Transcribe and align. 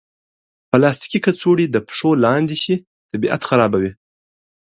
پلاستيکي 0.69 1.19
کڅوړې 1.25 1.65
د 1.69 1.77
پښو 1.87 2.09
لاندې 2.25 2.55
شي، 2.63 2.75
طبیعت 3.11 3.41
خرابوي. 3.49 3.91